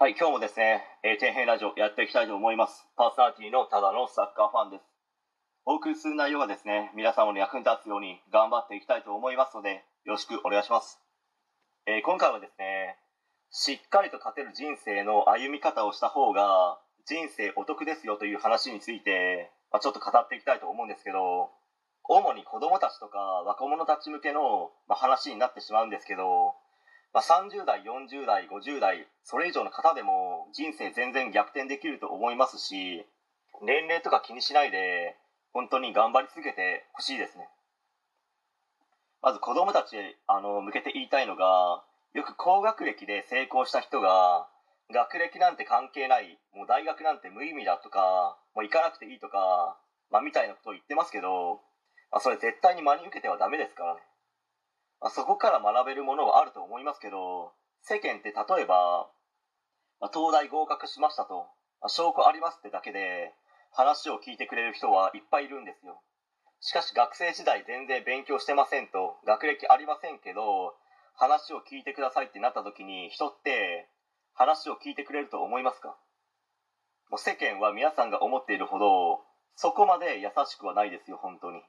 [0.00, 2.88] はい、今日もですね、えー、天変ラジオやっていきたいと思います。
[2.96, 4.88] パーソナリティのただのサッカーファンです。
[5.66, 10.96] お送りする内容がですね、皆様の役に立つように頑張っていきたいと思いますので、よろしくお願いします。
[11.84, 12.96] えー今回はですね、
[13.52, 21.52] しっかりと勝てる人生の歩み方をした方が人生お得ですよという話について、まあ、ちょっと語っていきたいと思うんですけど、
[22.08, 26.56] 主に子供たちとか若者たち向けの、まあ、話になってしまうんですけど、
[27.12, 33.04] まあ、30代40代50代それ以上の方でも人生全然逆転できると思いますし
[33.62, 35.16] 年齢とか気にしないで
[35.52, 37.48] 本当に頑張り続けてほしいですね。
[39.22, 39.96] まず子供たち
[40.26, 41.82] あの向けて言いたいのが
[42.14, 44.48] よく高学歴で成功した人が
[44.92, 49.76] 学歴なんて関係ないもう大学なんて無意味だとかもう行かなくていいとか、
[50.10, 51.60] まあ、みたいなことを言ってますけど、
[52.10, 54.00] まあ、それ絶対に真に受けてはダメですからね。
[55.00, 59.08] まあ、そこから学べるものはあると思いますけど世間って例えば、
[60.00, 61.48] まあ、東大合格しましたと、
[61.80, 63.32] まあ、証拠ありますってだけで
[63.72, 66.02] 話を聞いてくれる人はいっぱいいるんですよ。
[66.60, 70.74] しかし学生時代全然勉強してませんと学歴ありませんけど
[71.14, 73.88] 話を聞いてくださいってなった時に人って
[74.34, 75.96] 話を聞いてくれると思いますか？
[77.08, 79.20] もう世間は皆さんが思っているほど
[79.56, 81.62] そこまで優しくはないですよ本当に。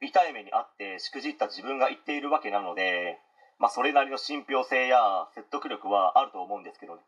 [0.00, 3.18] 痛い目にあってしくじった自分が言っているわけなので、
[3.58, 7.02] まあ、それなりの信憑性や説得力はあると思うんですけどね、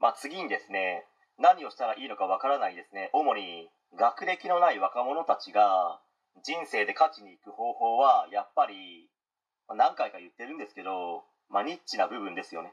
[0.00, 1.04] まあ、次にですね
[1.38, 3.10] 何をしたらいいのかわからないですね。
[3.12, 6.00] 主に学歴のない若者たちが
[6.42, 9.08] 人生で勝ちに行く方法はやっぱり
[9.74, 12.72] 何回か言ってるんですけど、まあ、ニッチな部分ですよね。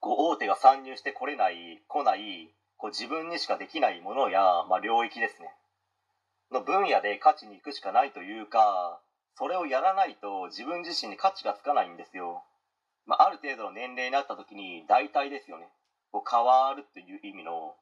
[0.00, 5.48] こう大手が参入してこれない来ないこう自分にしかできないものや、まあ、領域ですね。
[6.52, 9.00] の分野で勝ちに行くしかないというか
[9.36, 12.44] それをやらないと自分自身に価値がつかないんですよ、
[13.06, 15.68] まあ、ある程度の年齢になった時に大体ですよね。
[16.12, 17.74] こう変わるという意味の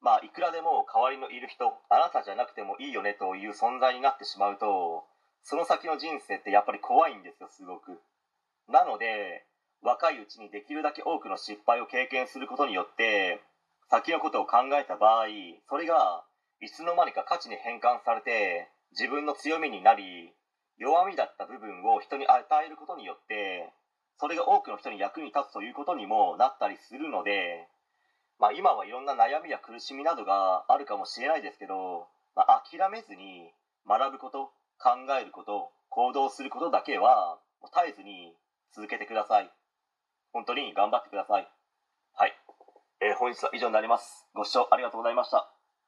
[0.00, 5.04] まあいくらでも代わりのいる人あなたじゃなくてもいいよねという存在になってしまうと
[5.42, 8.00] その先の人生ってやっぱり怖いんですよすごく。
[8.68, 9.44] なので
[9.82, 13.42] 若いうちにできるだけ多くの失敗を経験することによって
[13.90, 15.26] 先のことを考えた場合
[15.68, 16.24] それが
[16.64, 20.32] いつの間にか価値に変換されて自分の強みになり
[20.78, 23.68] 弱みだった部分を人に与えることによって
[24.16, 27.68] それが多くの人に役に立つということにもなったりするので、
[28.40, 33.52] まあ、今はいろんな悩みや苦しみなどがあるかもしれないですけど、まあ、諦めずに
[33.86, 34.48] 学ぶこと
[34.80, 38.32] 考えること行動することだけは絶えずに
[38.74, 39.50] 続けてください。
[40.32, 41.48] 本当に頑張ってください。
[42.14, 42.32] はい、
[43.02, 44.26] えー本日は以上になります。
[44.34, 45.54] ご視聴ありがとうございました。